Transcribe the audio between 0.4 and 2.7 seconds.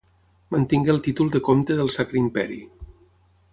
Mantingué el títol de comte del sacre imperi.